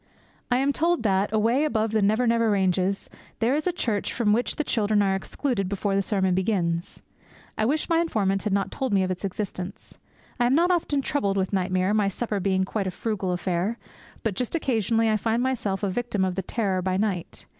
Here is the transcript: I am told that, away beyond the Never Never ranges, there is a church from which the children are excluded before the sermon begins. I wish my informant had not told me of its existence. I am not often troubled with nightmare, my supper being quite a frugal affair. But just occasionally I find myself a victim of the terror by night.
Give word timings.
I 0.49 0.57
am 0.57 0.73
told 0.73 1.03
that, 1.03 1.31
away 1.31 1.67
beyond 1.67 1.91
the 1.91 2.01
Never 2.01 2.25
Never 2.25 2.49
ranges, 2.49 3.07
there 3.37 3.53
is 3.53 3.67
a 3.67 3.71
church 3.71 4.11
from 4.11 4.33
which 4.33 4.55
the 4.55 4.63
children 4.63 5.03
are 5.03 5.15
excluded 5.15 5.69
before 5.69 5.93
the 5.95 6.01
sermon 6.01 6.33
begins. 6.33 7.03
I 7.55 7.65
wish 7.65 7.87
my 7.87 7.99
informant 8.01 8.41
had 8.41 8.51
not 8.51 8.71
told 8.71 8.93
me 8.93 9.03
of 9.03 9.11
its 9.11 9.23
existence. 9.23 9.99
I 10.39 10.47
am 10.47 10.55
not 10.55 10.71
often 10.71 11.03
troubled 11.03 11.37
with 11.37 11.53
nightmare, 11.53 11.93
my 11.93 12.07
supper 12.07 12.39
being 12.39 12.63
quite 12.65 12.87
a 12.87 12.89
frugal 12.89 13.31
affair. 13.31 13.77
But 14.23 14.33
just 14.33 14.55
occasionally 14.55 15.07
I 15.07 15.17
find 15.17 15.43
myself 15.43 15.83
a 15.83 15.89
victim 15.91 16.25
of 16.25 16.33
the 16.33 16.41
terror 16.41 16.81
by 16.81 16.97
night. 16.97 17.45